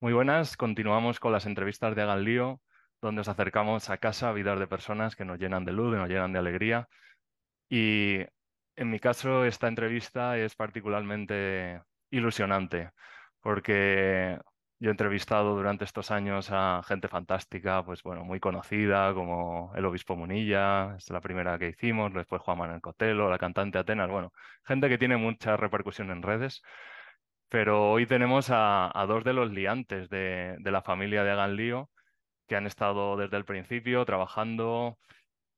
[0.00, 2.24] Muy buenas, continuamos con las entrevistas de Hagan
[3.00, 5.98] donde nos acercamos a casa, a vidas de personas que nos llenan de luz, que
[5.98, 6.88] nos llenan de alegría.
[7.68, 8.18] Y
[8.76, 12.90] en mi caso, esta entrevista es particularmente ilusionante,
[13.40, 14.38] porque
[14.78, 19.84] yo he entrevistado durante estos años a gente fantástica, pues bueno, muy conocida, como el
[19.86, 24.32] obispo Munilla, es la primera que hicimos, después Juan Manuel Cotelo, la cantante Atenas, bueno,
[24.64, 26.62] gente que tiene mucha repercusión en redes.
[27.54, 31.88] Pero hoy tenemos a, dos de los liantes de, la familia de Hagan Lío,
[32.48, 34.98] que han estado desde el principio trabajando,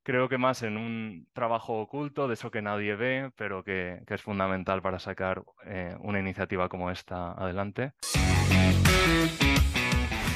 [0.02, 4.20] creo que más en un trabajo oculto, de eso que nadie ve, pero que, es
[4.20, 7.92] fundamental para sacar eh, una iniciativa como esta adelante.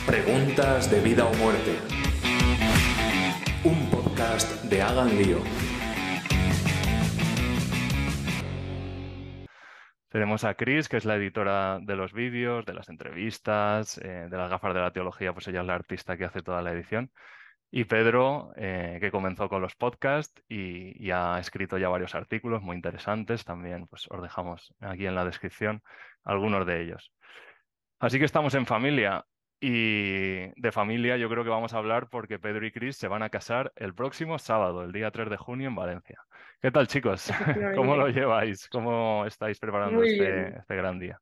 [0.06, 1.76] Preguntas de vida o muerte.
[3.64, 5.69] Un podcast de Hagan Lío.
[10.10, 14.36] Tenemos a Chris, que es la editora de los vídeos, de las entrevistas, eh, de
[14.36, 17.12] las gafas de la teología, pues ella es la artista que hace toda la edición.
[17.70, 22.74] Y Pedro, eh, que comenzó con los podcasts y, ha escrito ya varios artículos muy
[22.76, 23.44] interesantes.
[23.44, 25.82] También pues, os dejamos aquí en la descripción
[26.24, 27.12] algunos de ellos.
[28.00, 29.26] Así que estamos en familia.
[29.60, 33.22] Y de familia yo creo que vamos a hablar porque Pedro y Cris se van
[33.22, 36.18] a casar el próximo sábado, el día 3 de junio en Valencia.
[36.60, 37.28] ¿Qué tal chicos?
[37.74, 38.68] ¿Cómo lo lleváis?
[38.68, 41.18] ¿Cómo estáis preparando este, este, gran día?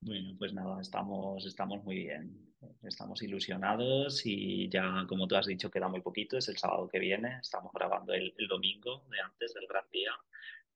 [0.00, 2.54] Bueno, pues nada, estamos, estamos muy bien.
[2.82, 6.98] Estamos ilusionados y ya, como tú has dicho, queda muy poquito, es el sábado que
[6.98, 7.38] viene.
[7.40, 10.10] Estamos grabando el, el domingo de antes del gran día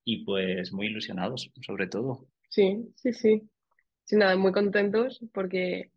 [0.05, 2.29] y pues muy ilusionados, sobre todo.
[2.49, 3.43] Sí, sí, sí.
[4.05, 5.91] Sí, nada, muy contentos porque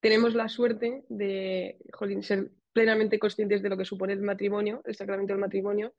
[0.00, 1.78] tenemos la suerte de
[2.20, 5.94] ser plenamente conscientes de lo que supone el matrimonio, el sacramento del matrimonio,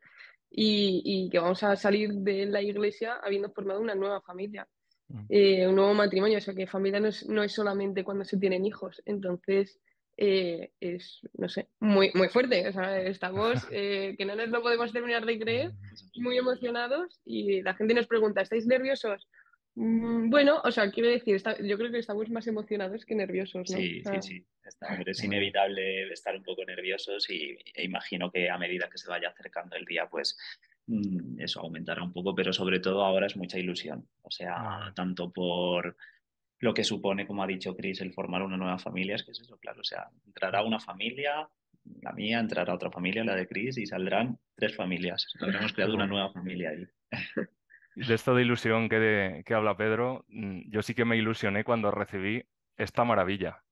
[0.55, 4.67] y, que vamos a salir de la iglesia habiendo formado una nueva familia,
[5.07, 5.25] mm.
[5.29, 6.37] eh, un nuevo matrimonio.
[6.37, 9.01] O sea, que familia no es, no es solamente cuando se tienen hijos.
[9.05, 9.79] Entonces,
[10.15, 12.67] eh, es, no sé, muy, muy fuerte.
[12.67, 15.71] O sea, estamos, eh, que no nos lo podemos terminar de creer,
[16.17, 19.27] muy emocionados y la gente nos pregunta, ¿estáis nerviosos?
[19.75, 23.77] Mm, bueno, o sea, quiero decir, yo creo que estamos más emocionados que nerviosos, ¿no?
[23.77, 24.45] Sí, sí, sí.
[25.07, 29.29] es inevitable estar un poco nerviosos y e imagino que a medida que se vaya
[29.29, 30.37] acercando el día, pues
[30.87, 34.07] mm, eso aumentará un poco, pero sobre todo ahora es mucha ilusión.
[34.21, 34.93] O sea, ah.
[34.95, 35.97] tanto por
[36.59, 39.41] lo que supone, como ha dicho Chris, el formar una nueva familia, es que es
[39.41, 39.81] eso, claro.
[39.81, 41.49] O sea, entrará una familia,
[42.01, 45.27] la mía, entrará otra familia, la de Chris, y saldrán tres familias.
[45.41, 46.87] Habremos creado una nueva familia ahí.
[47.95, 51.91] de esto de ilusión que, que habla Pedro, mm, yo sí que me ilusioné cuando
[51.91, 52.43] recibí
[52.77, 53.61] esta maravilla.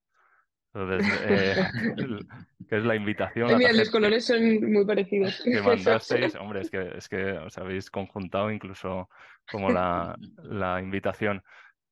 [0.73, 1.55] Eh,
[2.69, 3.57] que es la invitación.
[3.57, 5.41] mira, los colores son muy parecidos.
[5.43, 9.09] Que mandasteis, hombre, es que, es que os habéis conjuntado incluso
[9.51, 11.43] como la, la invitación.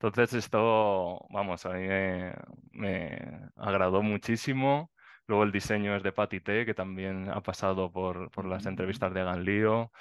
[0.01, 1.87] Entonces esto, vamos, a mí
[2.71, 3.19] me,
[3.57, 4.91] agradó muchísimo.
[5.27, 9.13] Luego el diseño es de Patty T, que también ha pasado por, por las entrevistas
[9.13, 9.91] de Ganlío.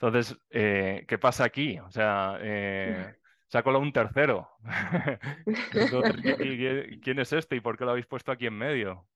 [0.00, 1.78] Entonces, eh, ¿qué pasa aquí?
[1.78, 3.14] O sea, eh,
[3.48, 4.48] se ha colado un tercero.
[7.02, 9.06] ¿quién es este y por qué lo habéis puesto aquí en medio?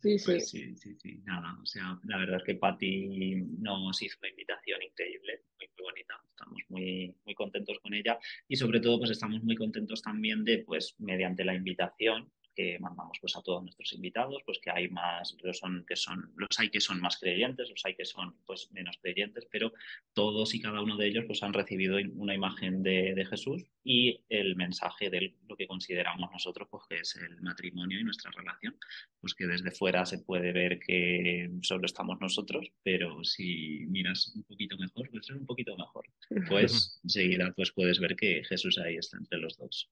[0.00, 0.24] Sí, sí.
[0.26, 4.28] Pues sí, sí, sí, nada, o sea, la verdad es que Patti nos hizo una
[4.28, 9.10] invitación increíble, muy, muy bonita, estamos muy, muy contentos con ella y sobre todo pues
[9.10, 13.92] estamos muy contentos también de, pues, mediante la invitación, que mandamos pues a todos nuestros
[13.92, 17.68] invitados, pues que hay más, los, son, que son, los hay que son más creyentes,
[17.70, 19.72] los hay que son pues menos creyentes, pero
[20.14, 24.24] todos y cada uno de ellos pues han recibido una imagen de, de Jesús y
[24.28, 28.76] el mensaje de lo que consideramos nosotros pues que es el matrimonio y nuestra relación,
[29.20, 34.44] pues que desde fuera se puede ver que solo estamos nosotros, pero si miras un
[34.44, 36.06] poquito mejor, pues es un poquito mejor,
[36.48, 39.90] pues enseguida pues puedes ver que Jesús ahí está entre los dos.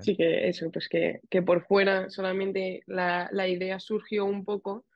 [0.00, 4.86] Sí, que eso, pues que, que por fuera solamente la, la, idea surgió un poco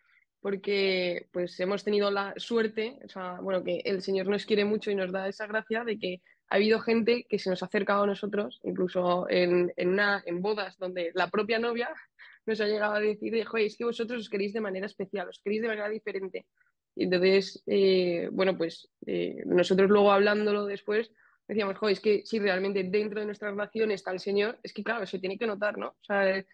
[0.40, 4.90] porque pues hemos tenido la suerte, o sea, bueno, que el Señor nos quiere mucho
[4.90, 8.04] y nos da esa gracia de que ha habido gente que se nos ha acercado
[8.04, 11.90] a nosotros, incluso en, en, una, en bodas donde la propia novia
[12.46, 15.40] nos ha llegado a decir, oye, es que vosotros os queréis de manera especial, os
[15.44, 16.46] queréis de manera diferente.
[16.96, 21.12] Y entonces, eh, bueno, pues eh, nosotros luego hablándolo después,
[21.50, 24.84] decíamos, joder, es que si realmente dentro de nuestra relación está el Señor, es que
[24.84, 25.88] claro, se tiene que notar, ¿no?
[25.88, 26.44] O sea,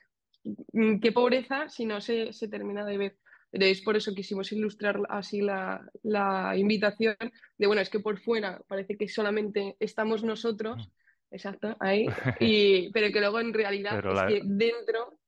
[0.73, 3.17] mm, qué pobreza si no se, se termina de ver.
[3.53, 7.17] Entonces, por eso quisimos ilustrar así la, la, invitación
[7.59, 11.35] de, bueno, es que por fuera parece que solamente estamos nosotros, mm.
[11.35, 12.07] exacto, ahí,
[12.41, 15.19] y, pero que luego en realidad es que dentro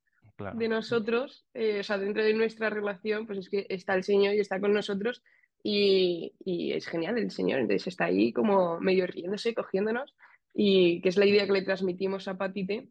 [0.55, 4.35] de nosotros, eh, o sea, dentro de nuestra relación, pues es que está el Señor
[4.35, 5.23] y está con nosotros
[5.63, 6.33] y,
[6.73, 10.15] es genial el señor, entonces está ahí como medio riéndose, cogiéndonos
[10.55, 12.89] y que es la idea que le transmitimos a Patite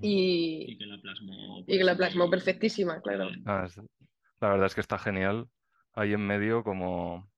[0.00, 3.28] y, que la plasmó, y que la plasmó perfectísima, claro.
[3.46, 3.66] Ah,
[4.40, 5.48] la verdad es que está genial
[5.94, 7.28] ahí en medio como...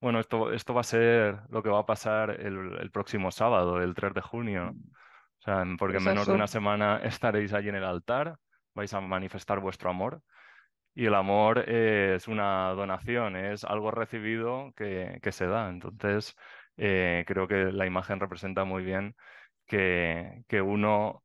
[0.00, 3.80] Bueno, esto, esto va a ser lo que va a pasar el, el próximo sábado,
[3.80, 4.74] el 3 de junio.
[5.38, 8.36] O sea, porque en menos de una semana estaréis allí en el altar,
[8.74, 10.22] vais a manifestar vuestro amor.
[10.94, 15.68] Y el amor es una donación, es algo recibido que, se da.
[15.70, 16.36] Entonces,
[16.76, 19.14] eh, creo que la imagen representa muy bien
[19.66, 21.22] que, uno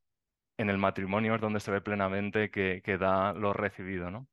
[0.58, 4.26] en el matrimonio es donde se ve plenamente que, da lo recibido, ¿no?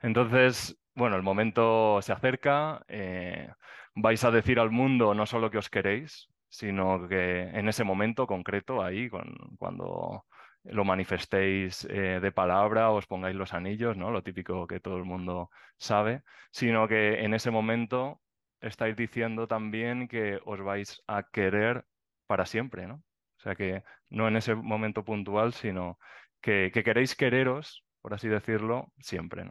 [0.00, 3.50] Entonces, bueno, el momento se acerca, eh,
[3.94, 8.26] vais a decir al mundo no solo que os queréis, sino que en ese momento
[8.26, 9.10] concreto, ahí,
[9.58, 10.24] cuando
[10.64, 14.10] lo manifestéis eh, de palabra, os pongáis los anillos, ¿no?
[14.10, 18.20] Lo típico que todo el mundo sabe, sino que en ese momento
[18.60, 21.84] estáis diciendo también que os vais a querer
[22.26, 22.96] para siempre, ¿no?
[23.38, 25.98] O sea que no en ese momento puntual, sino
[26.40, 29.50] que, queréis quereros, por así decirlo, siempre.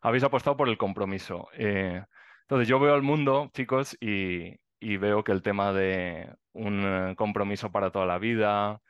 [0.00, 1.48] Habéis apostado por el compromiso.
[1.54, 2.02] Eh,
[2.42, 7.14] entonces yo veo al mundo, chicos, y, y veo que el tema de un eh,
[7.16, 8.80] compromiso para toda la vida,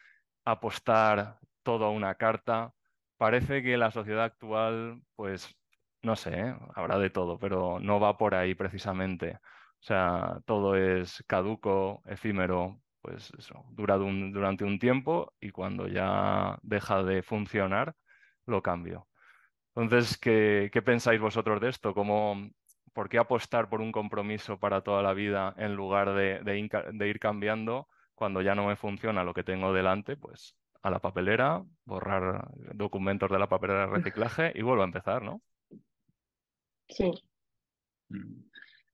[0.50, 2.72] apostar todo a una carta,
[3.16, 5.54] parece que la sociedad actual, pues,
[6.02, 6.56] no sé, ¿eh?
[6.74, 9.38] habrá de todo, pero no va por ahí precisamente.
[9.80, 16.58] O sea, todo es caduco, efímero, pues eso, dura durante un tiempo y cuando ya
[16.62, 17.94] deja de funcionar,
[18.46, 19.08] lo cambio.
[19.76, 21.94] Entonces, ¿qué, ¿qué, pensáis vosotros de esto?
[21.94, 22.50] ¿Cómo,
[22.98, 26.68] ¿por qué apostar por un compromiso para toda la vida en lugar de,
[27.06, 30.16] ir cambiando cuando ya no me funciona lo que tengo delante?
[30.16, 35.22] Pues a la papelera, borrar documentos de la papelera de reciclaje y vuelvo a empezar,
[35.22, 35.40] ¿no?
[36.88, 37.10] Sí.
[38.08, 38.48] Mm.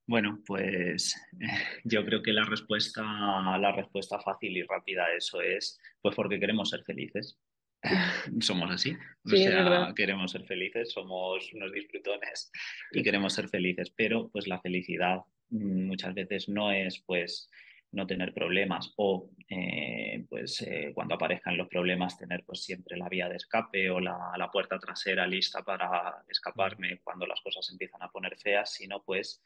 [0.06, 1.16] Bueno, pues
[1.84, 6.38] yo creo que la respuesta, la respuesta fácil y rápida a eso es pues porque
[6.38, 7.38] queremos ser felices.
[8.40, 8.96] somos así.
[9.26, 12.50] o sea, queremos ser felices, somos unos disfrutones
[12.92, 15.20] y queremos ser felices, pero pues la felicidad
[15.50, 17.50] mm, muchas veces no es pues
[17.94, 23.08] no tener problemas o eh, pues eh, cuando aparezcan los problemas tener pues siempre la
[23.08, 28.02] vía de escape o la, la, puerta trasera lista para escaparme cuando las cosas empiezan
[28.02, 29.42] a poner feas, sino pues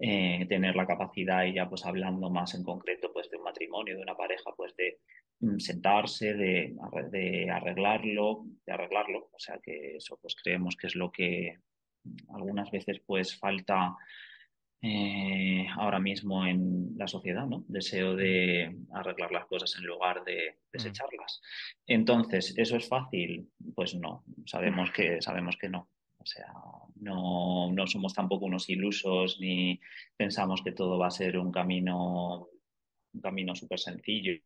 [0.00, 3.96] eh, tener la capacidad y ya pues hablando más en concreto pues de un matrimonio,
[3.96, 4.98] de una pareja, pues de
[5.42, 6.76] Mm, sentarse, de,
[7.10, 9.28] de, arreglarlo, de arreglarlo.
[9.32, 11.58] O sea que eso pues creemos que es lo que
[12.32, 13.96] algunas veces pues falta
[14.82, 17.64] eh, ahora mismo en la sociedad, ¿no?
[17.68, 21.40] Deseo de arreglar las cosas en lugar de desecharlas.
[21.86, 23.48] Entonces, ¿eso es fácil?
[23.74, 25.88] Pues no, sabemos que, sabemos que no.
[26.18, 26.52] O sea,
[26.96, 29.80] no, no somos tampoco unos ilusos ni
[30.16, 32.48] pensamos que todo va a ser un camino
[33.14, 34.40] un camino súper sencillo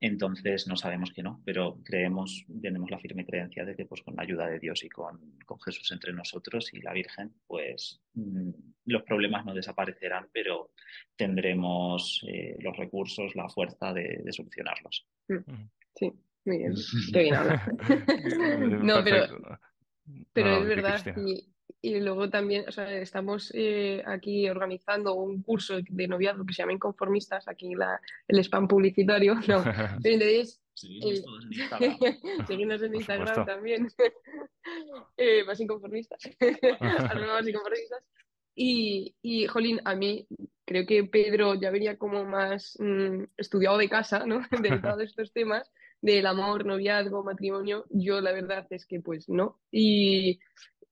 [0.00, 4.14] entonces no sabemos que no, pero creemos, tenemos la firme creencia de que pues con
[4.14, 8.50] la ayuda de Dios y con, con Jesús entre nosotros y la Virgen, pues mm,
[8.86, 10.72] los problemas no desaparecerán, pero
[11.16, 15.06] tendremos eh, los recursos, la fuerza de, solucionarlos.
[15.28, 15.68] Mm.
[15.94, 16.12] Sí,
[16.44, 16.74] muy bien.
[17.12, 17.34] Qué bien
[18.86, 19.26] no, pero,
[20.32, 26.08] pero es verdad, y luego también, o sea, estamos eh, aquí organizando un curso de
[26.08, 29.34] noviazgo que se llama Inconformistas, aquí la, el spam publicitario.
[29.48, 29.62] No,
[30.04, 31.96] entonces, Seguimos todos en Instagram.
[32.84, 33.88] En Instagram también.
[35.16, 36.20] eh, más inconformistas.
[36.40, 38.04] más inconformistas.
[38.54, 40.26] Y, y, Jolín, a mí
[40.64, 44.40] creo que Pedro ya venía como más mm, estudiado de casa, ¿no?
[44.50, 45.70] De todos estos temas
[46.00, 47.86] del amor, noviazgo, matrimonio.
[47.90, 49.60] Yo la verdad es que pues no.
[49.70, 50.38] Y,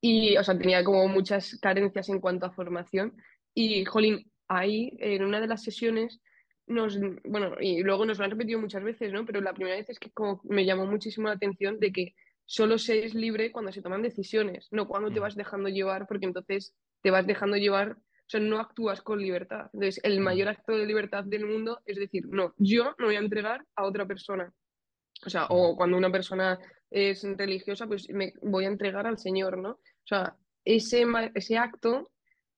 [0.06, 3.16] y, o sea, tenía como muchas carencias en cuanto a formación.
[3.54, 6.20] Y, jolín, ahí, en una de las sesiones,
[6.66, 9.24] nos, bueno, y luego nos lo han repetido muchas veces, ¿no?
[9.24, 12.76] Pero la primera vez es que como me llamó muchísimo la atención de que solo
[12.76, 15.22] se es libre cuando se toman decisiones, no cuando te mm.
[15.22, 19.70] vas dejando llevar, porque entonces te vas dejando llevar, o sea, no actúas con libertad.
[19.72, 20.22] Entonces, el mm.
[20.22, 23.84] mayor acto de libertad del mundo es decir, no, yo me voy a entregar a
[23.84, 24.52] otra persona.
[25.24, 25.76] O sea, o mm.
[25.76, 26.58] cuando una persona
[26.90, 29.80] es religiosa, pues me voy a entregar al Señor, ¿no?
[30.04, 32.10] O sea, ese, ese acto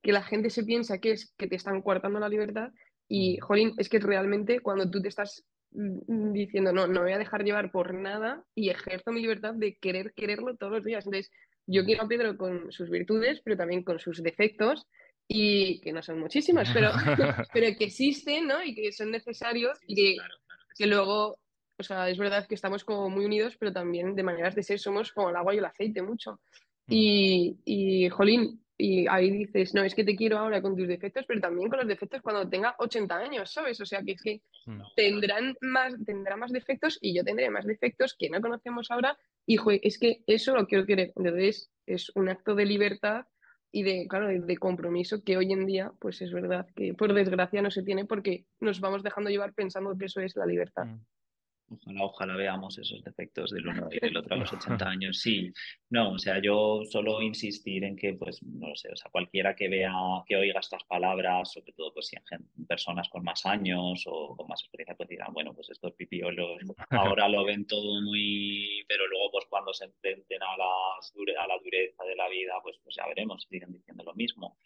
[0.02, 2.70] que la gente se piensa que es que te están coartando la libertad
[3.08, 7.18] y, jolín, es que realmente cuando tú te estás mm, diciendo, no, no voy a
[7.18, 11.06] dejar llevar por nada y ejerzo mi libertad de querer quererlo todos los días.
[11.06, 11.30] Entonces,
[11.66, 14.86] yo quiero a Pedro con sus virtudes, pero también con sus defectos
[15.28, 16.90] y que no son muchísimas, pero,
[17.52, 18.62] pero que existen, ¿no?
[18.62, 20.16] Y que son necesarios y que,
[20.76, 21.38] que luego,
[21.78, 24.78] o sea, es verdad que estamos como muy unidos, pero también de maneras de ser
[24.78, 26.40] somos como el agua y el aceite mucho.
[26.88, 31.24] Y, y, jolín, y ahí dices, no, es que te quiero ahora con tus defectos,
[31.26, 33.80] pero también con los defectos cuando tenga 80 años, ¿sabes?
[33.80, 34.80] O sea, que es que mm.
[34.94, 39.16] tendrán más, tendrá más defectos y yo tendré más defectos que no conocemos ahora.
[39.46, 41.12] Y, es que eso lo quiero querer.
[41.16, 43.24] Entonces, es un acto de libertad
[43.72, 47.62] y de, claro, de, compromiso que hoy en día, pues es verdad que por desgracia
[47.62, 50.86] no se tiene porque nos vamos dejando llevar pensando que eso es la libertad.
[51.68, 55.18] Ojalá, ojalá veamos esos defectos del uno y del otro a los 80 años.
[55.20, 55.52] Sí,
[55.90, 59.56] no, o sea, yo solo insistir en que, pues, no lo sé, o sea, cualquiera
[59.56, 59.92] que vea,
[60.26, 64.46] que oiga estas palabras, sobre todo, pues, si en personas con más años o con
[64.46, 69.32] más experiencia, pues dirán, bueno, pues estos pipiolos ahora lo ven todo muy, pero luego,
[69.32, 73.06] pues, cuando se enfrenten a, las, a la dureza de la vida, pues, pues ya
[73.06, 74.56] veremos, siguen diciendo lo mismo.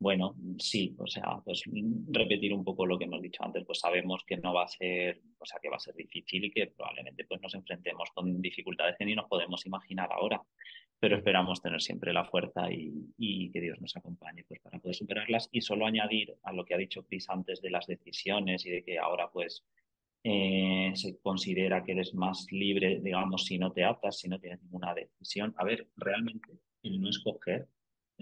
[0.00, 1.62] Bueno, sí, o sea, pues
[2.08, 5.20] repetir un poco lo que hemos dicho antes, pues sabemos que no va a ser,
[5.38, 8.96] o sea, que va a ser difícil y que probablemente pues nos enfrentemos con dificultades
[8.98, 10.40] que ni nos podemos imaginar ahora,
[10.98, 15.50] pero esperamos tener siempre la fuerza y, que Dios nos acompañe pues para poder superarlas
[15.52, 18.82] y solo añadir a lo que ha dicho Chris antes de las decisiones y de
[18.82, 19.66] que ahora pues
[20.24, 24.62] eh, se considera que eres más libre, digamos, si no te atas, si no tienes
[24.62, 25.54] ninguna decisión.
[25.58, 26.48] A ver, realmente
[26.82, 27.68] el no escoger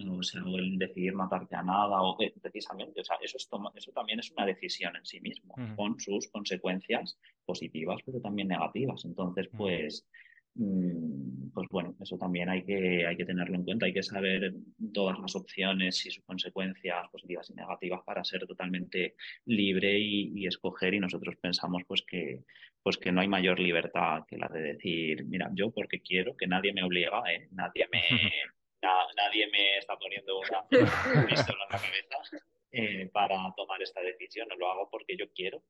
[0.07, 3.93] o sea, el decidir matarte a nada, o eh, precisamente, o sea, eso, es eso
[3.93, 9.05] también es una decisión en sí mismo, con sus consecuencias positivas, pero también negativas.
[9.05, 10.07] Entonces, pues,
[10.55, 14.55] mm, pues bueno, eso también hay que, hay que tenerlo en cuenta, hay que saber
[14.93, 20.95] todas las opciones y sus consecuencias positivas y negativas para ser totalmente libre y, escoger.
[20.95, 22.45] Y nosotros pensamos pues que,
[22.83, 26.47] pues que no hay mayor libertad que la de decir, mira, yo porque quiero, que
[26.47, 27.49] nadie me obliga, ¿eh?
[27.51, 28.01] nadie me
[28.83, 30.67] nadie me está poniendo una
[31.27, 34.49] pistola en la cabeza eh, para tomar esta decisión.
[34.59, 35.63] Lo hago porque yo quiero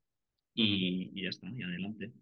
[0.55, 2.13] y, ya está, y adelante.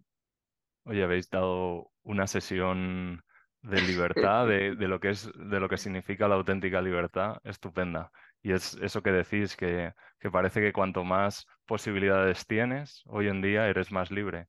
[0.85, 3.25] Oye, habéis dado una sesión
[3.63, 8.13] de libertad, de, lo que es, de lo que significa la auténtica libertad, estupenda.
[8.43, 13.43] Y es eso que decís, que, que parece que cuanto más posibilidades tienes, hoy en
[13.43, 14.47] día eres más libre.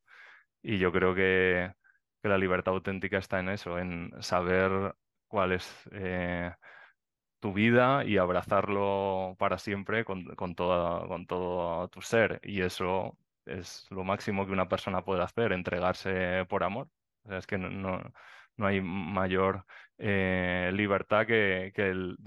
[0.61, 1.71] Y yo creo que,
[2.21, 4.93] que la libertad auténtica está en eso, en saber
[5.27, 6.51] cuál es eh,
[7.39, 12.39] tu vida y abrazarlo para siempre con, con, toda, con todo tu ser.
[12.43, 16.89] Y eso es lo máximo que una persona puede hacer, entregarse por amor.
[17.29, 18.01] es que no,
[18.57, 19.65] no, hay mayor
[19.97, 22.17] eh, libertad que, que, el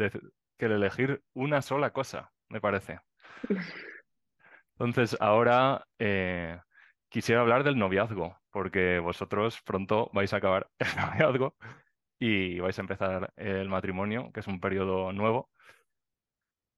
[0.60, 3.00] que el elegir una sola cosa, me parece.
[4.78, 6.58] Entonces, ahora eh,
[7.08, 11.56] quisiera hablar del noviazgo, porque vosotros pronto vais a acabar el noviazgo
[12.20, 15.50] y vais a empezar el matrimonio, que es un periodo nuevo.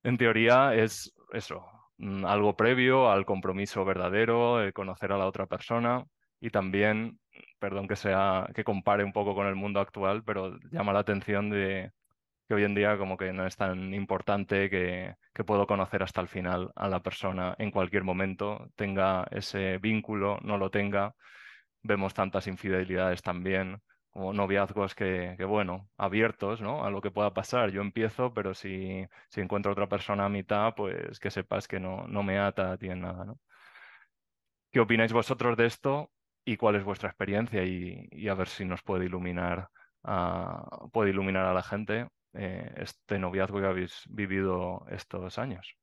[0.05, 1.67] En teoría es eso,
[1.99, 6.05] mm, algo previo al compromiso verdadero, de conocer a la otra persona
[6.41, 7.21] y también,
[7.59, 11.51] perdón que sea que compare un poco con el mundo actual, pero llama la atención
[11.51, 11.91] de
[12.49, 16.21] que hoy en día como que no es tan importante que, que puedo conocer hasta
[16.21, 21.15] el final a la persona en cualquier momento, tenga ese vínculo, no lo tenga.
[21.83, 23.81] Vemos tantas infidelidades también
[24.13, 26.85] como noviazgos que, bueno, abiertos ¿no?
[26.85, 27.71] a lo que pueda pasar.
[27.71, 32.07] Yo empiezo, pero si, si encuentro otra persona a mitad, pues que sepas que no,
[32.09, 33.35] no me ata a ti en nada.
[34.71, 36.11] ¿Qué opináis vosotros de esto
[36.45, 37.65] y cuál es vuestra experiencia?
[37.65, 39.69] Y, y a ver si nos puede iluminar
[40.03, 45.77] a, puede iluminar a la gente eh, este noviazgo que habéis vivido estos años.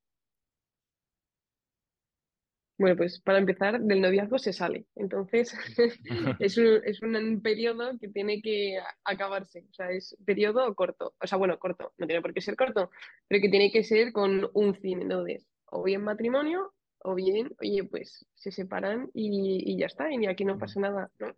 [2.80, 4.86] Bueno, pues para empezar, del noviazgo se sale.
[4.96, 5.54] Entonces,
[6.40, 9.66] es, un, es un periodo que tiene que acabarse.
[9.70, 11.14] O sea, es periodo corto.
[11.22, 11.92] O sea, bueno, corto.
[11.98, 12.90] No tiene por qué ser corto,
[13.28, 15.02] pero que tiene que ser con un fin.
[15.02, 20.10] Entonces, o bien matrimonio, o bien, oye, pues se separan y, ya está.
[20.14, 21.36] Y aquí no pasa nada, ¿no?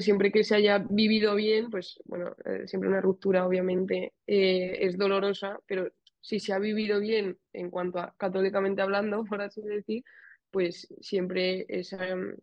[0.00, 4.98] siempre que se haya vivido bien, pues bueno, eh, siempre una ruptura obviamente eh, es
[4.98, 10.04] dolorosa, pero si se ha vivido bien en cuanto a católicamente hablando, por así decir,
[10.50, 12.36] pues siempre esa, mm,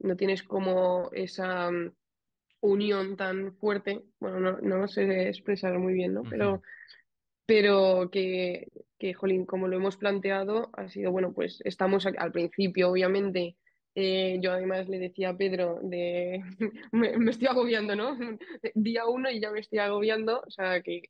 [0.00, 1.92] no tienes como esa mm,
[2.60, 6.22] unión tan fuerte, bueno, no, no lo sé expresar muy bien, ¿no?
[6.28, 6.62] Pero,
[7.46, 12.90] pero que, que, jolín, como lo hemos planteado, ha sido, bueno, pues estamos al principio,
[12.90, 13.56] obviamente,
[13.94, 16.42] eh, yo además le decía a Pedro de
[16.92, 18.16] me, estoy agobiando, ¿no?
[18.74, 21.02] Día uno y ya me estoy agobiando, o sea que,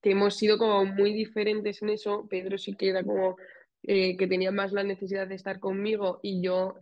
[0.00, 2.26] que hemos sido como muy diferentes en eso.
[2.28, 3.36] Pedro sí que era como
[3.86, 6.76] eh, que tenía más la necesidad de estar conmigo y yo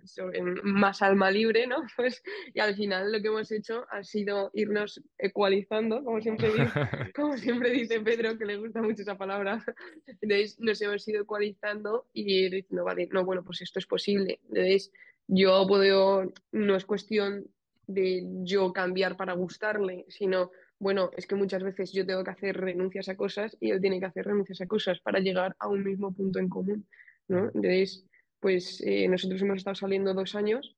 [0.63, 1.77] más alma libre, ¿no?
[1.97, 2.23] Pues,
[2.55, 6.63] y al final lo que hemos hecho ha sido irnos ecualizando, como siempre, dice,
[7.17, 9.65] como siempre dice Pedro, que le gusta mucho esa palabra.
[10.07, 14.39] Entonces nos hemos ido ecualizando y diciendo, vale, no, bueno, pues esto es posible.
[14.49, 14.93] Entonces
[15.27, 17.49] yo puedo, no es cuestión
[17.89, 22.57] de yo cambiar para gustarle, sino bueno, es que muchas veces yo tengo que hacer
[22.57, 25.85] renuncias a cosas y él tiene que hacer renuncias a cosas para llegar a un
[25.85, 26.89] mismo punto en común,
[27.29, 27.45] ¿no?
[27.55, 28.05] Entonces,
[28.41, 30.75] pues eh, nosotros hemos estado saliendo dos años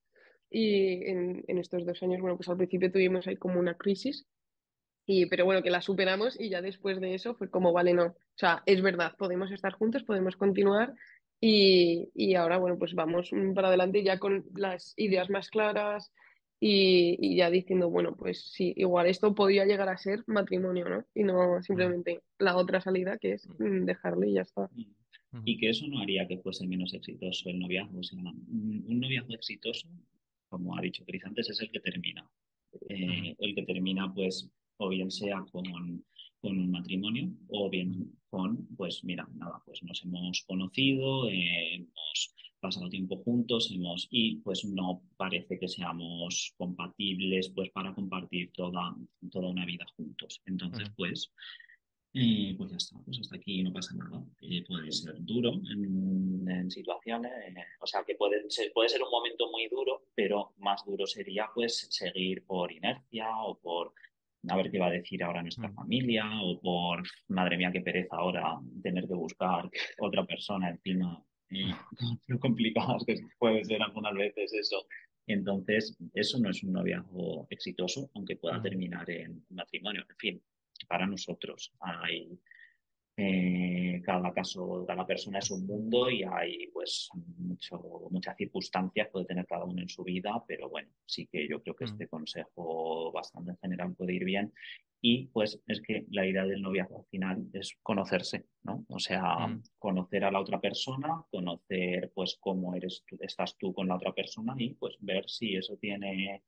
[0.50, 4.26] y en, en, estos dos años, bueno, pues al principio tuvimos ahí como una crisis,
[5.06, 8.08] y, pero bueno, que la superamos y ya después de eso fue como, vale, no,
[8.08, 10.92] o sea, es verdad, podemos estar juntos, podemos continuar
[11.40, 16.12] y, y ahora, bueno, pues vamos para adelante ya con las ideas más claras
[16.66, 21.04] y, y, ya diciendo, bueno, pues sí, igual esto podría llegar a ser matrimonio, ¿no?
[21.14, 24.70] Y no simplemente la otra salida que es mm, dejarle y ya está.
[25.44, 27.98] Y que eso no haría que fuese menos exitoso el noviazgo.
[27.98, 29.88] O sea, un noviazgo exitoso
[30.54, 32.24] como ha dicho Cris antes, es el que termina.
[32.88, 35.64] Eh, el que termina, pues, o bien sea con,
[36.38, 42.34] con un matrimonio, o bien con, pues, mira, nada, pues nos hemos conocido, eh, hemos
[42.64, 48.96] pasado tiempo juntos, hemos, y pues no parece que seamos compatibles, pues, para compartir toda,
[49.30, 50.40] toda una vida juntos.
[50.46, 51.30] Entonces, pues,
[52.16, 54.24] y pues ya está, pues hasta aquí no pasa nada.
[54.68, 59.50] puede ser duro en, situaciones, eh, o sea que puede ser, puede ser un momento
[59.50, 63.92] muy duro, pero más duro sería pues seguir por inercia o por
[64.48, 65.74] a ver qué va a decir ahora nuestra mm.
[65.74, 69.68] familia o por, madre mía, qué pereza ahora tener que buscar
[69.98, 71.22] otra persona encima.
[71.54, 71.72] Y
[72.26, 74.86] lo complicado que puede ser algunas veces eso.
[75.26, 80.04] Entonces, eso no es un noviazgo exitoso, aunque pueda terminar en matrimonio.
[80.08, 80.42] En fin,
[80.88, 81.72] para nosotros.
[81.80, 82.38] Hay,
[83.16, 89.26] eh, cada caso, cada persona es un mundo y hay pues mucho, muchas circunstancias puede
[89.26, 91.88] tener cada uno en su vida, pero bueno, sí que yo creo que mm.
[91.88, 94.52] este consejo bastante en general puede ir bien.
[95.00, 98.84] Y pues es que la idea del noviazgo al final es conocerse, ¿no?
[98.88, 99.62] O sea, mm.
[99.78, 104.12] conocer a la otra persona, conocer pues cómo eres tú, estás tú con la otra
[104.12, 106.42] persona y pues ver si eso tiene,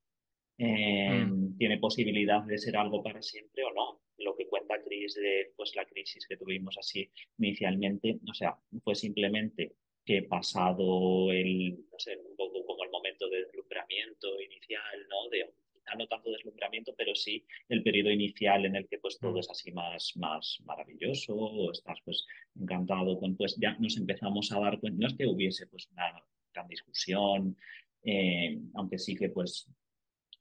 [0.58, 1.58] eh, mm.
[1.58, 5.74] tiene posibilidad de ser algo para siempre o no lo que cuenta Cris de pues,
[5.76, 12.16] la crisis que tuvimos así inicialmente, o sea, fue simplemente que pasado el, no sé,
[12.18, 15.28] un poco como el momento de deslumbramiento inicial, ¿no?
[15.30, 15.50] De,
[15.96, 19.38] no tanto deslumbramiento, pero sí el periodo inicial en el que pues todo mm.
[19.38, 22.26] es así más, más maravilloso, o estás pues
[22.60, 26.20] encantado con, pues ya nos empezamos a dar cuenta, no es que hubiese pues una
[26.52, 27.56] gran discusión,
[28.02, 29.68] eh, aunque sí que pues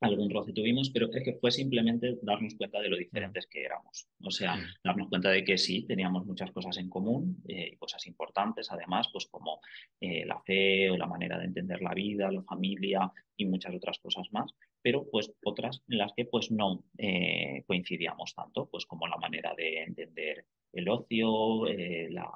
[0.02, 4.08] algún roce tuvimos, pero es que fue simplemente darnos cuenta de lo diferentes que éramos.
[4.22, 8.06] O sea, darnos cuenta de que sí, teníamos muchas cosas en común eh, y cosas
[8.08, 9.60] importantes, además, pues como
[10.00, 14.00] eh, la fe o la manera de entender la vida, la familia y muchas otras
[14.00, 19.08] cosas más, pero pues otras en las que pues no eh, coincidíamos tanto, pues como
[19.08, 21.66] la manera de entender el ocio,
[22.10, 22.30] la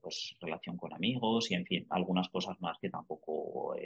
[0.00, 3.76] pues, relación con amigos y en fin, algunas cosas más que tampoco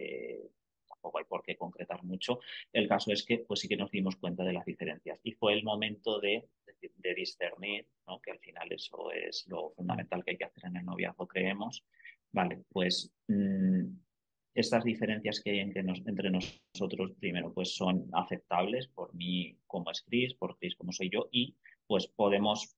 [1.14, 2.40] hay por qué concretar mucho.
[2.73, 5.53] El caso es que pues sí que nos dimos cuenta de las diferencias y fue
[5.55, 6.49] el momento de,
[7.16, 7.87] discernir,
[8.23, 11.85] que al final eso es lo fundamental que hay que hacer en el noviazgo, creemos.
[12.33, 13.85] Vale, pues mm,
[14.55, 20.03] estas diferencias que hay entre, entre, nosotros, primero, pues son aceptables por mí como es
[20.03, 21.55] Chris, por Chris como soy yo, y
[21.87, 22.77] pues podemos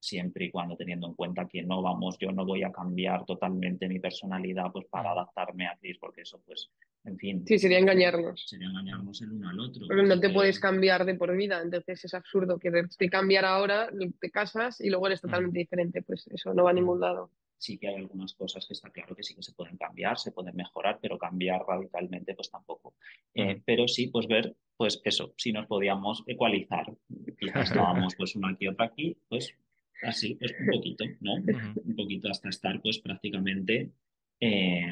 [0.00, 3.88] siempre y cuando teniendo en cuenta que no vamos, yo no voy a cambiar totalmente
[3.88, 6.70] mi personalidad pues para adaptarme a Chris, porque eso pues,
[7.04, 7.44] en fin.
[7.46, 8.44] Sí, sería engañarnos.
[8.46, 9.86] Sería engañarnos el uno al otro.
[9.88, 13.90] Pero no te puedes cambiar de por vida, entonces es absurdo que te cambiar ahora,
[14.20, 17.30] te casas y luego eres totalmente diferente, pues eso no va a ningún lado.
[17.60, 20.30] Sí que hay algunas cosas que está claro que sí que se pueden cambiar, se
[20.30, 22.94] pueden mejorar, pero cambiar radicalmente pues tampoco.
[23.34, 26.86] Eh, pero sí, pues ver, pues eso, si nos podíamos ecualizar,
[27.36, 29.56] quizás estábamos pues una aquí, otra aquí, pues
[30.02, 31.34] así, pues un poquito, ¿no?
[31.34, 33.92] Un poquito hasta estar pues prácticamente
[34.40, 34.88] eh,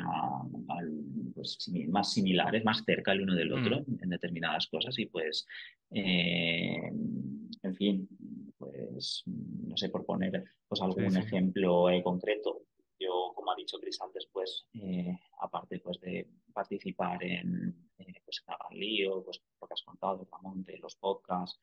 [1.35, 5.47] pues, más similares, más cerca el uno del otro en determinadas cosas y pues,
[5.91, 6.91] eh,
[7.63, 8.09] en fin,
[8.59, 12.63] pues no sé, por poner pues algún ejemplo eh, concreto,
[12.99, 14.67] yo, como ha dicho Cris antes, pues
[15.41, 17.87] aparte pues de participar en
[18.25, 21.61] pues, en Lío, pues lo que has contado, Ramón, de los podcasts,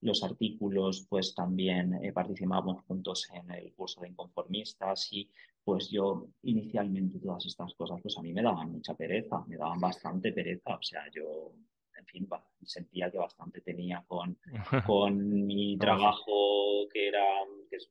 [0.00, 5.30] los artículos, pues también eh, participamos juntos en el curso de inconformistas y
[5.64, 9.80] pues yo inicialmente todas estas cosas pues a mí me daban mucha pereza, me daban
[9.80, 11.52] bastante pereza, o sea, yo
[11.98, 12.28] en fin,
[12.62, 14.38] sentía que bastante tenía con,
[14.86, 17.24] con mi trabajo que era,
[17.70, 17.90] que, es,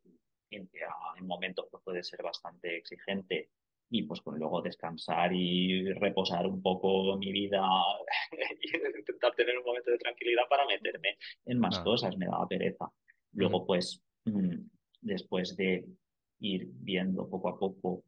[0.52, 3.50] en momentos pues, puede ser bastante exigente
[3.90, 7.64] y pues con luego descansar y reposar un poco mi vida
[8.62, 12.86] y intentar tener un momento de tranquilidad para meterme en más cosas, me daba pereza.
[13.34, 14.56] Luego pues mm,
[15.02, 15.86] después de
[16.40, 18.04] ir viendo poco a poco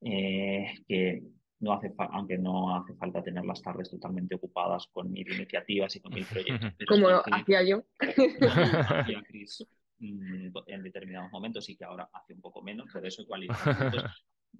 [0.00, 1.22] eh, que
[1.60, 6.00] no hace aunque no hace falta tener las tardes totalmente ocupadas con mil iniciativas y
[6.00, 6.72] con mil proyectos.
[6.88, 7.84] Como hacía yo.
[7.98, 9.64] Hacía Chris
[9.98, 13.44] mm, en determinados momentos y que ahora hace un poco menos, pero eso igual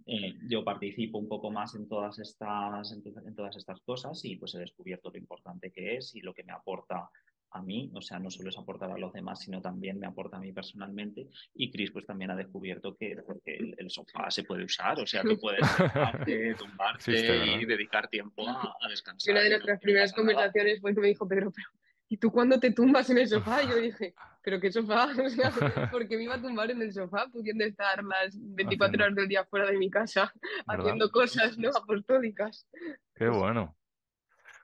[0.07, 4.55] eh, yo participo un poco más en todas, estas, en todas estas cosas y pues
[4.55, 7.09] he descubierto lo importante que es y lo que me aporta
[7.53, 10.39] a mí, o sea, no solo es aportar a los demás, sino también me aporta
[10.39, 11.29] a mí personalmente.
[11.55, 13.13] Y Chris pues también ha descubierto que,
[13.45, 15.61] el, sofá se puede usar, o sea, que puedes
[16.59, 19.29] tumbarte y dedicar tiempo a, descansar.
[19.29, 21.69] Y una de nuestras primeras conversaciones fue que me dijo Pedro, pero
[22.09, 23.63] ¿y tú cuándo te tumbas en el sofá?
[23.63, 25.07] Y yo dije, ¿pero qué sofá?
[25.25, 25.51] O sea,
[25.93, 29.45] porque me iba a tumbar en el sofá pudiendo estar las 24 horas del día
[29.45, 30.33] fuera de mi casa
[30.67, 31.71] haciendo cosas ¿no?
[31.71, 32.67] apostólicas.
[33.15, 33.77] Qué bueno.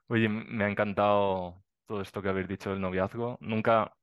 [0.09, 3.39] Oye, me ha encantado todo esto que habéis dicho del noviazgo.
[3.41, 3.95] Nunca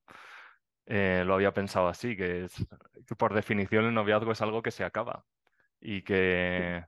[0.86, 2.54] eh, lo había pensado así, que, es,
[3.08, 5.26] que por definición el noviazgo es algo que se acaba
[5.82, 6.86] y que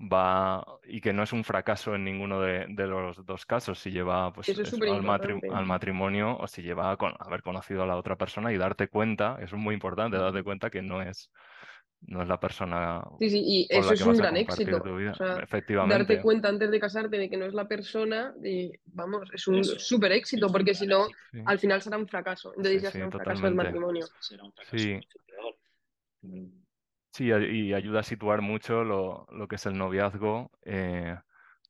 [0.00, 4.32] va y que no es un fracaso en ninguno de, los dos casos, si lleva
[4.32, 8.88] pues, al, matrimonio o si lleva a haber conocido a la otra persona y darte
[8.88, 11.30] cuenta, eso es muy importante, darte cuenta que no es
[12.02, 13.02] no es la persona.
[13.18, 14.82] Sí, sí, y eso es un gran éxito.
[15.42, 15.98] Efectivamente.
[15.98, 19.62] Darte cuenta antes de casarte de que no es la persona, y vamos, es un
[19.62, 21.08] súper éxito, porque si no,
[21.44, 22.54] al final será un fracaso.
[22.56, 24.06] Entonces ya será un fracaso el matrimonio.
[24.72, 24.98] Sí.
[27.12, 31.18] Sí, y ayuda a situar mucho lo, que es el noviazgo, eh,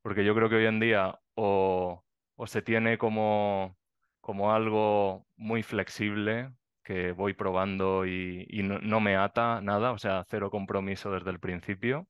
[0.02, 2.04] porque yo creo que hoy en día o,
[2.46, 3.76] se tiene como,
[4.20, 6.52] como algo muy flexible,
[6.84, 12.08] que voy probando y, no, me ata nada, o sea, cero compromiso desde el principio,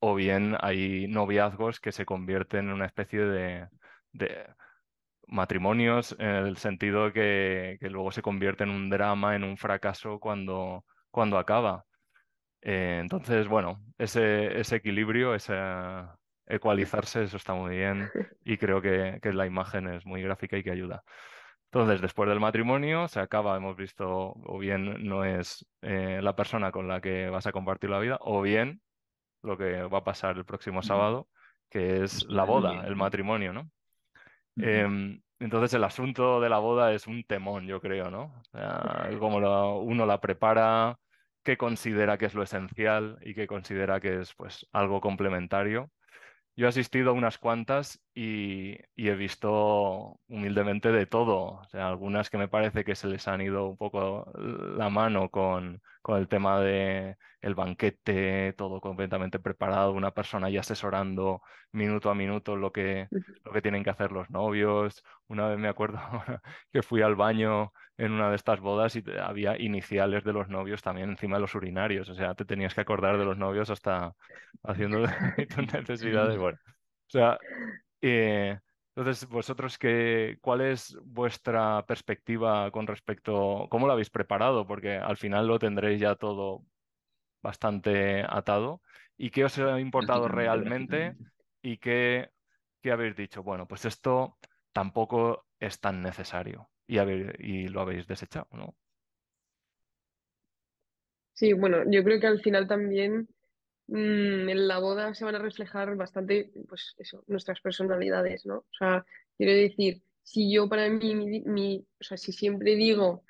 [0.00, 3.68] o bien hay noviazgos que se convierten en una especie de,
[5.26, 10.18] matrimonios en el sentido que, que, luego se convierte en un drama, en un fracaso
[10.20, 11.86] cuando, cuando acaba.
[12.62, 15.54] Eh, entonces, bueno, ese, ese equilibrio, ese
[16.46, 18.10] ecualizarse, eso está muy bien
[18.44, 21.02] y creo que, que la imagen es muy gráfica y que ayuda.
[21.72, 26.70] Entonces, después del matrimonio se acaba, hemos visto, o bien no es eh, la persona
[26.70, 28.82] con la que vas a compartir la vida, o bien
[29.42, 31.28] lo que va a pasar el próximo sábado,
[31.70, 33.70] que es la boda, el matrimonio, ¿no?
[34.56, 38.42] Em, entonces, el asunto de la boda es un temón, yo creo, ¿no?
[39.18, 39.38] como
[39.78, 40.98] uno la prepara,
[41.42, 45.90] qué considera que es lo esencial y qué considera que es pues algo complementario.
[46.56, 51.60] Yo he asistido a unas cuantas y, he visto humildemente de todo.
[51.62, 55.30] O sea, algunas que me parece que se les han ido un poco la mano
[55.30, 62.10] con, con el tema de el banquete, todo completamente preparado, una persona ya asesorando minuto
[62.10, 63.08] a minuto lo que,
[63.44, 65.02] lo que tienen que hacer los novios.
[65.28, 65.98] Una vez me acuerdo
[66.72, 70.82] que fui al baño en una de estas bodas y había iniciales de los novios
[70.82, 72.08] también encima de los urinarios.
[72.08, 74.16] O sea, te tenías que acordar de los novios hasta
[74.64, 75.04] haciendo
[75.54, 76.36] tus necesidades.
[76.36, 77.38] Bueno, o sea,
[78.00, 78.58] eh,
[78.96, 84.66] entonces, vosotros, qué, ¿cuál es vuestra perspectiva con respecto, cómo lo habéis preparado?
[84.66, 86.64] Porque al final lo tendréis ya todo
[87.40, 88.82] bastante atado.
[89.16, 91.14] ¿Y qué os ha importado realmente?
[91.62, 92.30] ¿Y qué,
[92.80, 93.44] qué habéis dicho?
[93.44, 94.36] Bueno, pues esto
[94.72, 96.98] tampoco es tan necesario y,
[97.38, 98.74] y lo habéis desechado, ¿no?
[101.32, 103.28] Sí, bueno, yo creo que al final también
[103.88, 108.58] Mm, en la boda se van a reflejar bastante, pues eso, nuestras personalidades, ¿no?
[108.58, 109.04] O sea,
[109.36, 113.24] quiero decir, si yo para mí, mi, o sea, si siempre digo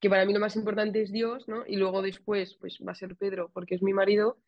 [0.00, 1.64] que para mí lo más importante es Dios, ¿no?
[1.66, 4.38] Y luego después, pues va a ser Pedro porque es mi marido,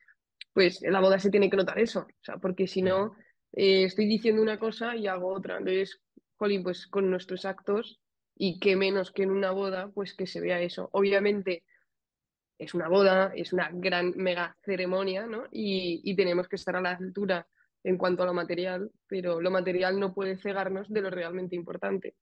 [0.55, 3.17] pues en la boda se tiene que notar eso, o sea, porque si no,
[3.53, 5.59] eh, estoy diciendo una cosa y hago otra.
[5.59, 6.03] Entonces,
[6.37, 8.02] Jolín, pues con nuestros actos
[8.45, 10.89] y qué menos que en una boda, pues que se vea eso.
[10.95, 11.63] Obviamente,
[12.59, 15.45] es una boda, es una gran mega ceremonia, ¿no?
[15.53, 17.47] Y, tenemos que estar a la altura
[17.85, 22.17] en cuanto a lo material, pero lo material no puede cegarnos de lo realmente importante.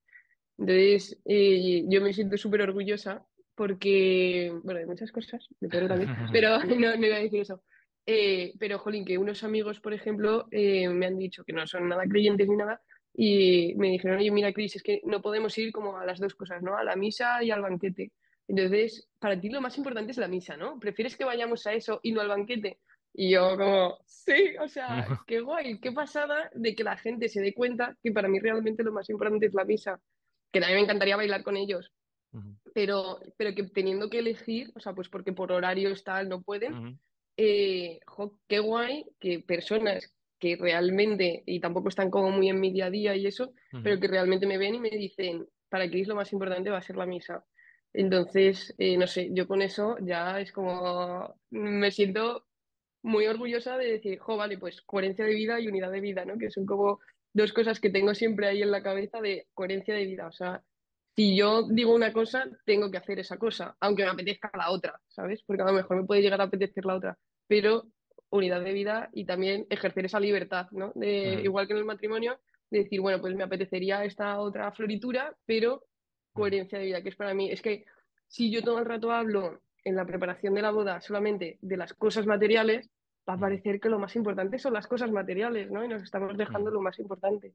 [0.59, 6.59] Entonces, eh, yo me siento súper orgullosa porque, bueno, hay muchas cosas, me también, pero
[6.65, 7.63] no, no, iba a decir eso.
[8.05, 11.89] Eh, pero, jolín, que unos amigos, por ejemplo, eh, me han dicho que no son
[11.89, 12.79] nada creyentes ni nada,
[13.13, 16.35] y me dijeron, oye, mira, Cris, es que no podemos ir como a las dos
[16.35, 16.77] cosas, ¿no?
[16.77, 18.11] A la misa y al banquete.
[18.47, 20.79] Entonces, para ti lo más importante es la misa, ¿no?
[20.79, 22.79] ¿Prefieres que vayamos a eso y no al banquete?
[23.13, 27.41] Y yo como, sí, o sea, qué guay, qué pasada de que la gente se
[27.41, 29.99] dé cuenta que para mí realmente lo más importante es la misa,
[30.51, 31.91] que también me encantaría bailar con ellos,
[32.73, 36.99] pero, pero que teniendo que elegir, o sea, pues porque por horario tal no pueden,
[37.35, 37.99] eh,
[38.47, 42.89] qué guay que personas que realmente, y tampoco están como muy en mi día a
[42.89, 46.33] día y eso, pero que realmente me ven y me dicen, para es lo más
[46.33, 47.45] importante va a ser la misa.
[47.93, 52.47] Entonces, eh, no sé, yo con eso ya es como me siento
[53.03, 56.39] muy orgullosa de decir, jo, vale, pues coherencia de vida y unidad de vida, ¿no?
[56.39, 56.99] Que son como
[57.33, 60.27] dos cosas que tengo siempre ahí en la cabeza de coherencia de vida.
[60.27, 60.63] O sea,
[61.15, 64.99] si yo digo una cosa, tengo que hacer esa cosa, aunque me apetezca la otra,
[65.07, 65.43] ¿sabes?
[65.43, 67.85] Porque a lo mejor me puede llegar a apetecer la otra, pero
[68.31, 70.91] unidad de vida y también ejercer esa libertad, ¿no?
[70.95, 72.39] De, Igual que en el matrimonio,
[72.69, 75.83] de decir, bueno, pues me apetecería esta otra floritura, pero
[76.33, 77.85] coherencia de vida, que es para mí, es que
[78.27, 81.93] si yo todo el rato hablo en la preparación de la boda solamente de las
[81.93, 82.89] cosas materiales,
[83.27, 85.83] va a parecer que lo más importante son las cosas materiales, ¿no?
[85.83, 87.53] Y nos estamos dejando lo más importante.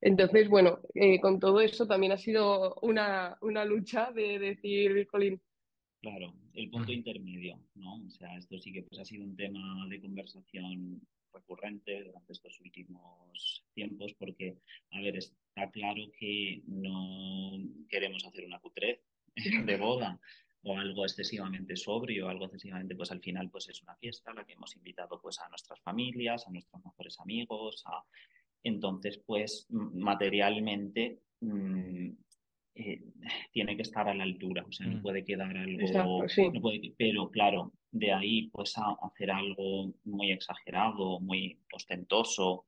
[0.00, 5.40] Entonces, bueno, eh, con todo eso también ha sido una, una lucha de decir, Colín.
[6.00, 7.96] Claro, el punto intermedio, ¿no?
[8.06, 11.00] O sea, esto sí que pues, ha sido un tema de conversación
[11.32, 14.58] recurrente durante estos últimos tiempos, porque,
[14.92, 17.58] a ver, está claro que no
[17.88, 19.00] queremos hacer una cutrez
[19.66, 20.20] de boda
[20.62, 24.44] o algo excesivamente sobrio, algo excesivamente, pues al final pues es una fiesta a la
[24.44, 28.04] que hemos invitado pues a nuestras familias, a nuestros mejores amigos, a...
[28.62, 32.10] entonces pues materialmente mm,
[32.78, 33.02] eh,
[33.52, 35.02] tiene que estar a la altura, o sea, no mm.
[35.02, 36.24] puede quedar algo,
[36.96, 42.66] pero claro, de ahí pues a hacer algo muy exagerado, muy ostentoso,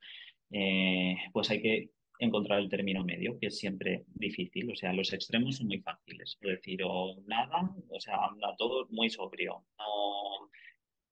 [0.51, 4.73] eh, pues hay que encontrar el término medio, que es siempre difícil.
[4.73, 6.37] O sea, los extremos son muy fáciles.
[6.41, 9.65] Es decir, o nada, o sea, anda todo muy sobrio.
[9.79, 10.51] No,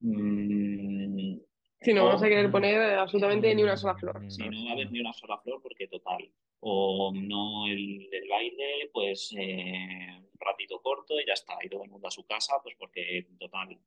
[0.01, 1.39] mm,
[1.81, 4.21] si no vamos a querer poner absolutamente ni una sola flor.
[4.29, 6.29] Sí, no va a haber ni una sola flor porque total.
[6.61, 11.89] O no el, baile, pues eh, un ratito corto y ya está, y todo el
[11.89, 13.79] mundo a su casa, pues porque total.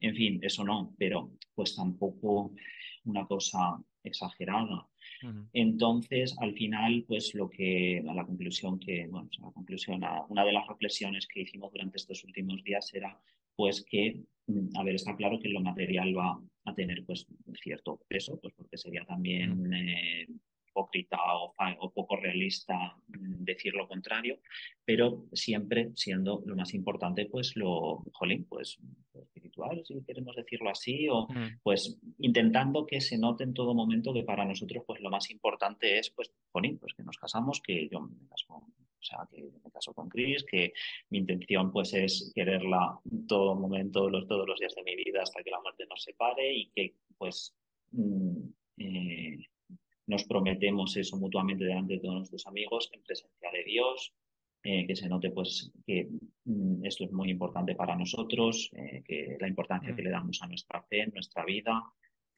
[0.00, 2.54] En fin, eso no, pero pues tampoco
[3.04, 4.86] una cosa exagerada.
[5.52, 10.44] Entonces, al final, pues lo que, a la conclusión que, bueno, a la conclusión, una
[10.44, 13.20] de las reflexiones que hicimos durante estos últimos días era,
[13.54, 17.26] pues que, mm, a ver, está claro que lo material va a tener, pues,
[17.62, 20.26] cierto peso, pues porque sería también eh,
[20.70, 24.38] hipócrita o, o, poco realista mm, decir lo contrario,
[24.84, 28.78] pero siempre siendo lo más importante, pues lo, jolín, pues
[29.14, 31.60] espiritual, si queremos decirlo así, o mm.
[31.62, 35.98] pues intentando que se note en todo momento que para nosotros, pues lo más importante
[35.98, 39.70] es, pues, jolín, pues que nos casamos, que yo me caso, o sea, que me
[39.70, 40.72] caso con Chris, que
[41.10, 45.42] mi intención, pues, es quererla todo momento, los, todos los días de mi vida hasta
[45.42, 47.54] que la muerte nos separe y que, pues,
[47.92, 49.38] mm, eh,
[50.10, 54.12] nos prometemos eso mutuamente delante de todos nuestros amigos en presencia de Dios,
[54.62, 56.08] eh, que se note pues que
[56.44, 60.04] mm, esto es muy importante para nosotros, eh, que la importancia que mm.
[60.04, 61.82] le damos a nuestra fe, nuestra vida.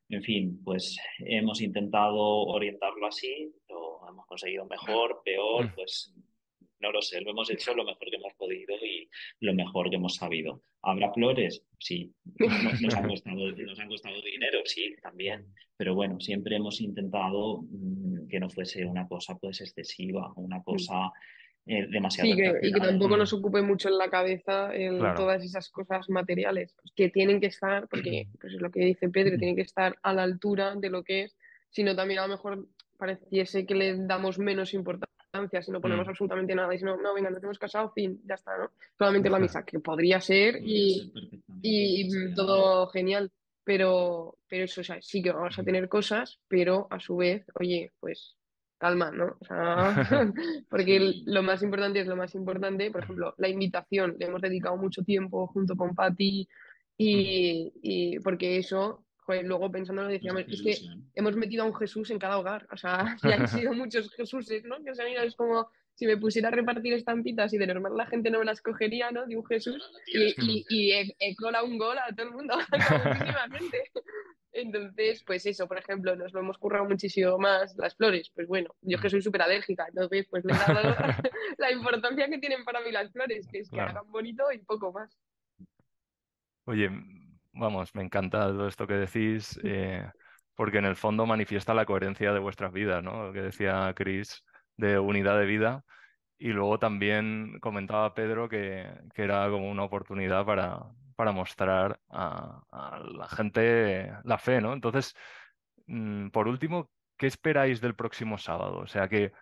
[0.08, 5.74] En fin, pues hemos intentado orientarlo así, lo hemos conseguido mejor, peor, mm.
[5.74, 6.14] pues
[6.82, 9.08] no lo sé, lo hemos hecho lo mejor que hemos podido y
[9.40, 10.62] lo mejor que hemos sabido.
[10.82, 11.62] ¿Habrá flores?
[11.78, 12.12] Sí.
[12.38, 15.46] Nos, han, costado, nos han costado dinero, sí, también.
[15.76, 21.12] Pero bueno, siempre hemos intentado mm, que no fuese una cosa pues excesiva, una cosa
[21.66, 22.28] eh, demasiado.
[22.28, 26.74] Sí, y que tampoco nos ocupe mucho en la cabeza en todas esas cosas materiales
[26.96, 30.12] que tienen que estar, porque pues es lo que dice Pedro, tienen que estar a
[30.12, 31.36] la altura de lo que es,
[31.70, 32.66] sino también a lo mejor
[32.98, 35.11] pareciese que le damos menos importancia
[35.62, 36.10] si no ponemos mm.
[36.10, 38.70] absolutamente nada y si no, no, venga, nos hemos casado, fin, ya está, ¿no?
[38.98, 41.10] Solamente la misa, que podría ser y,
[41.62, 43.30] y todo genial,
[43.64, 47.46] pero, pero eso, o sea, sí que vamos a tener cosas, pero a su vez,
[47.54, 48.36] oye, pues
[48.76, 49.36] calma, ¿no?
[49.40, 49.94] O sea,
[50.68, 54.76] porque lo más importante es lo más importante, por ejemplo, la invitación, le hemos dedicado
[54.76, 56.46] mucho tiempo junto con Patti
[56.98, 59.06] y, y porque eso
[59.42, 60.76] luego pensándolo decíamos, es que
[61.14, 64.64] hemos metido a un Jesús en cada hogar, o sea, y han sido muchos Jesuses,
[64.64, 64.82] ¿no?
[64.84, 67.96] Que se han ido, es como si me pusiera a repartir estampitas y de normal
[67.96, 69.26] la gente no me las cogería, ¿no?
[69.26, 72.54] De un Jesús y, y, he, colado un gol a todo el mundo,
[74.54, 78.30] Entonces, pues eso, por ejemplo, nos lo hemos currado muchísimo más las flores.
[78.34, 80.94] Pues bueno, yo que soy súper alérgica, entonces pues le he dado
[81.56, 84.92] la importancia que tienen para mí las flores, que es que hagan bonito y poco
[84.92, 85.16] más.
[86.66, 86.90] Oye,
[87.52, 90.10] vamos, me encanta todo esto que decís, eh,
[90.54, 93.26] porque en el fondo manifiesta la coherencia de vuestras vidas, ¿no?
[93.26, 94.44] Lo que decía Chris
[94.76, 95.84] de unidad de vida.
[96.38, 100.80] Y luego también comentaba Pedro que, era como una oportunidad para,
[101.16, 104.72] para mostrar a, la gente la fe, ¿no?
[104.72, 105.14] Entonces,
[105.86, 108.78] mm, por último, ¿qué esperáis del próximo sábado?
[108.78, 109.32] O sea, que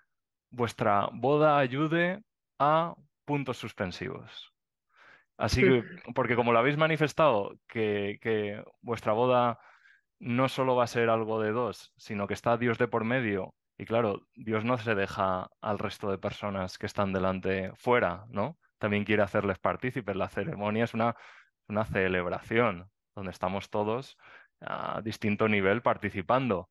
[0.50, 2.22] vuestra boda ayude
[2.58, 2.94] a
[3.24, 4.49] puntos suspensivos.
[5.40, 5.82] Así que,
[6.14, 9.58] porque como lo habéis manifestado, que, vuestra boda
[10.18, 13.54] no solo va a ser algo de dos, sino que está Dios de por medio.
[13.78, 18.58] Y claro, Dios no se deja al resto de personas que están delante fuera, ¿no?
[18.78, 20.14] También quiere hacerles partícipes.
[20.14, 21.16] La ceremonia es una,
[21.68, 24.18] una celebración donde estamos todos
[24.60, 26.68] a distinto nivel participando.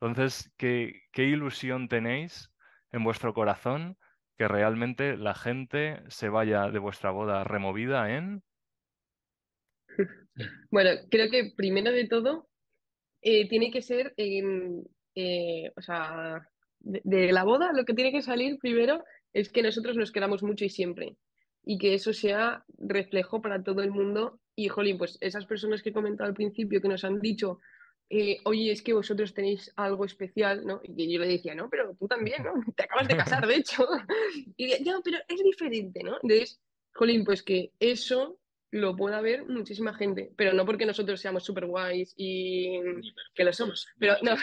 [0.00, 2.50] Entonces, ¿qué, qué ilusión tenéis
[2.90, 3.96] en vuestro corazón
[4.38, 8.42] que realmente la gente se vaya de vuestra boda removida en...
[10.70, 12.48] Bueno, creo que primero de todo
[13.20, 16.48] eh, tiene que ser, eh, o sea,
[16.78, 20.64] de, la boda lo que tiene que salir primero es que nosotros nos quedamos mucho
[20.64, 21.16] y siempre
[21.64, 24.40] y que eso sea reflejo para todo el mundo.
[24.54, 27.58] Y, jolín, pues esas personas que he comentado al principio que nos han dicho,
[28.10, 30.80] eh, oye, es que vosotros tenéis algo especial, ¿no?
[30.82, 32.52] Y yo le decía, no, pero tú también, ¿no?
[32.76, 33.86] Te acabas de casar, de hecho.
[34.56, 36.18] Y decía, no, pero es diferente, ¿no?
[36.22, 36.60] Entonces,
[36.94, 38.38] jolín, pues que eso
[38.70, 42.80] lo pueda ver muchísima gente, pero no porque nosotros seamos súper guays y
[43.34, 44.34] que lo somos, pero no,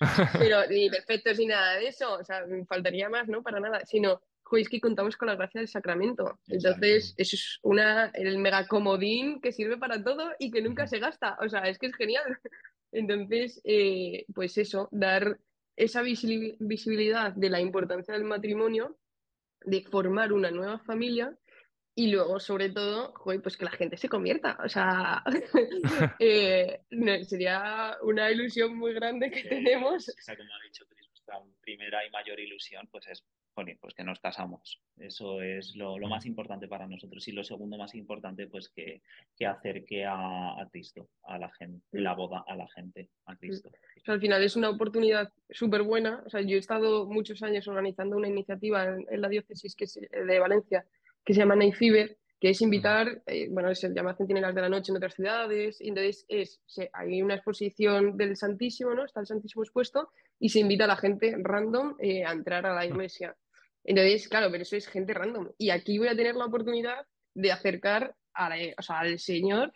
[0.38, 3.42] pero ni perfectos ni nada de eso, o sea, faltaría más, ¿no?
[3.42, 6.38] Para nada, sino, es que contamos con la gracia del sacramento.
[6.46, 10.98] Entonces, eso es una, el mega comodín que sirve para todo y que nunca se
[10.98, 12.38] gasta, o sea, es que es genial.
[12.94, 15.38] Entonces, eh, pues eso, dar
[15.76, 18.96] esa visibilidad de la importancia del matrimonio,
[19.64, 21.36] de formar una nueva familia
[21.96, 24.58] y luego, sobre todo, pues que la gente se convierta.
[24.64, 25.24] O sea,
[26.20, 26.80] eh,
[27.26, 30.06] sería una ilusión muy grande que tenemos.
[30.06, 30.84] como ha dicho
[31.24, 34.80] nuestra primera y mayor ilusión pues es pues que nos casamos.
[34.98, 37.26] Eso es lo, más importante para nosotros.
[37.28, 39.02] Y lo segundo más importante, pues que,
[39.36, 43.70] que acerque a, Cristo, a la gente, la boda a la gente, a Cristo.
[44.06, 46.22] al final es una oportunidad súper buena.
[46.26, 49.94] O sea, yo he estado muchos años organizando una iniciativa en, la diócesis que es
[49.94, 50.84] de Valencia
[51.24, 54.68] que se llama Night Fever, que es invitar, eh, bueno, se llama Centinelas de la
[54.68, 56.60] Noche en otras ciudades, y entonces es,
[56.92, 59.06] hay una exposición del Santísimo, ¿no?
[59.06, 62.74] Está el Santísimo expuesto, y se invita a la gente random eh, a entrar a
[62.74, 63.34] la iglesia.
[63.84, 65.50] Entonces, claro, pero eso es gente random.
[65.58, 69.72] Y aquí voy a tener la oportunidad de acercar al Señor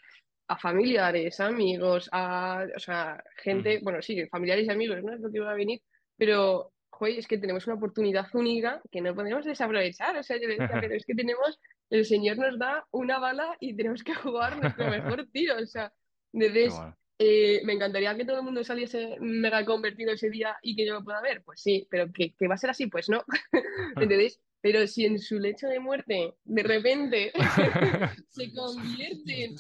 [0.48, 5.12] a familiares, amigos, a o sea, gente, bueno, sí, familiares y amigos, ¿no?
[5.12, 5.82] Es lo que va a venir,
[6.16, 10.16] pero, joder, es que tenemos una oportunidad única que no podemos desaprovechar.
[10.16, 13.76] O sea, yo decía, pero es que tenemos, el Señor nos da una bala y
[13.76, 15.56] tenemos que jugar nuestro mejor tiro.
[15.56, 15.92] O sea,
[16.32, 16.70] desde
[17.18, 20.94] eh, me encantaría que todo el mundo saliese mega convertido ese día y que yo
[20.94, 21.42] lo pueda ver.
[21.44, 23.24] Pues sí, pero que, va a ser así, pues no.
[23.96, 24.40] ¿Entendéis?
[24.61, 27.33] Pero si en su lecho de muerte de repente
[28.28, 29.54] se convierte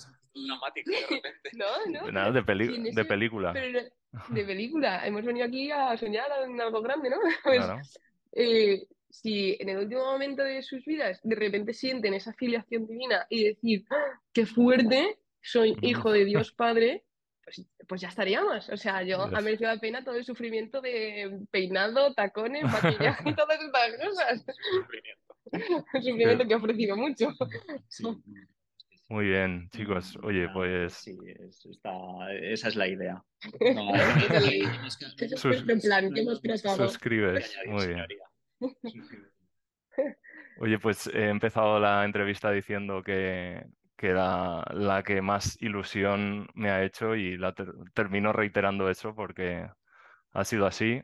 [0.46, 1.50] Dramático, de repente.
[1.58, 2.32] No, no.
[2.32, 2.40] de,
[2.92, 3.52] de película.
[3.52, 5.06] de película.
[5.06, 7.16] Hemos venido aquí a soñar en algo grande, ¿no?
[7.42, 7.98] Pues,
[8.32, 13.26] eh, si en el último momento de sus vidas de repente sienten esa filiación divina
[13.28, 17.04] y decir, ¡Ah, qué fuerte, soy hijo de Dios Padre,
[17.88, 18.68] pues, ya estaríamos.
[18.68, 23.34] O sea, yo ha merecido la pena todo el sufrimiento de peinado, tacones, maquillaje y
[23.34, 24.44] todas estas cosas.
[24.72, 25.34] Sufrimiento.
[25.92, 27.30] sufrimiento que ha ofrecido mucho.
[29.10, 30.18] Muy bien, chicos.
[30.22, 30.92] Oye, pues.
[30.92, 31.16] Sí,
[32.42, 33.24] esa es la idea.
[36.76, 37.56] Suscribes.
[37.66, 38.06] Muy bien.
[40.60, 43.64] Oye, pues he empezado la entrevista diciendo que,
[43.98, 47.54] que era la que más ilusión me ha hecho y la
[47.94, 49.68] termino reiterando eso porque
[50.32, 51.02] ha sido así.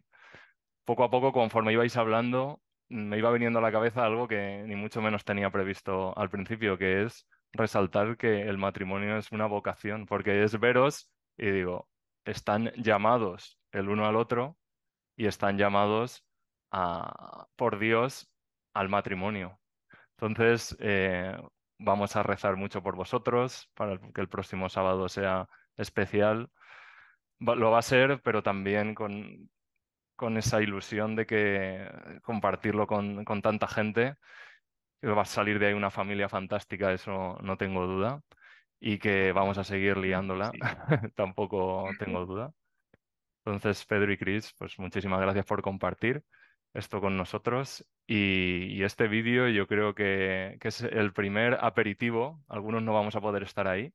[0.84, 4.76] Poco a poco, conforme ibais hablando, me iba viniendo a la cabeza algo que ni
[4.76, 10.06] mucho menos tenía previsto al principio, que es resaltar que el matrimonio es una vocación,
[10.06, 11.88] porque es veros y digo,
[12.24, 14.56] están llamados el uno al otro
[15.16, 16.26] y están llamados
[16.70, 18.32] a, por Dios
[18.74, 19.60] al matrimonio.
[20.18, 21.36] Entonces, eh,
[21.84, 26.50] vamos a rezar mucho por vosotros para que el próximo sábado sea especial.
[27.40, 29.50] Lo va a ser, pero también con,
[30.16, 31.88] con esa ilusión de que
[32.22, 34.16] compartirlo con, con tanta gente,
[35.00, 38.22] que va a salir de ahí una familia fantástica, eso no tengo duda,
[38.80, 40.52] y que vamos a seguir liándola,
[41.16, 42.52] tampoco tengo duda.
[43.44, 46.24] Entonces, Pedro y Cris, pues muchísimas gracias por compartir
[46.72, 47.86] esto con nosotros.
[48.06, 52.42] Y, este vídeo yo creo que, es el primer aperitivo.
[52.48, 53.92] Algunos no vamos a poder estar ahí,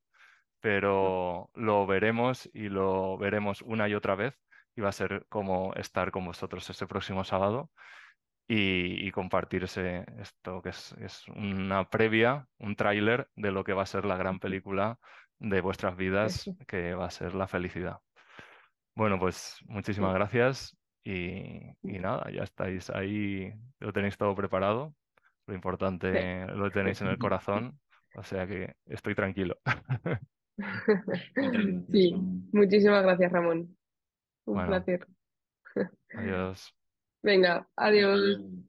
[0.62, 4.36] pero lo veremos y lo veremos una y otra vez.
[4.76, 7.70] Y va a ser como estar con vosotros este próximo sábado
[8.48, 13.86] y, compartir esto que es, es una previa, un tráiler de lo que va a
[13.86, 14.98] ser la gran película
[15.38, 18.00] de vuestras vidas, que va a ser la felicidad.
[18.96, 24.94] Bueno, pues muchísimas gracias y, nada, ya estáis ahí, lo tenéis todo preparado.
[25.48, 27.80] Lo importante lo tenéis en el corazón,
[28.16, 29.58] o sea que estoy tranquilo.
[31.90, 32.14] Sí,
[32.52, 33.78] muchísimas gracias, Ramón.
[34.46, 35.08] Un placer.
[36.14, 36.76] Adiós.
[37.22, 38.42] Venga, adiós.